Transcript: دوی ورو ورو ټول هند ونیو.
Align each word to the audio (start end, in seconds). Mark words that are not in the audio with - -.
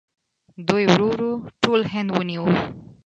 دوی 0.67 0.83
ورو 0.91 1.07
ورو 1.13 1.31
ټول 1.63 1.81
هند 1.91 2.09
ونیو. 2.13 2.45